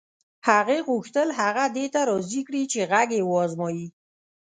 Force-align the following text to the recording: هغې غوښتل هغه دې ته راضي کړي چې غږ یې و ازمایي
هغې 0.49 0.77
غوښتل 0.87 1.29
هغه 1.41 1.65
دې 1.75 1.85
ته 1.93 1.99
راضي 2.09 2.41
کړي 2.47 2.63
چې 2.71 2.79
غږ 2.91 3.09
یې 3.17 3.23
و 3.25 3.31
ازمایي 3.45 3.87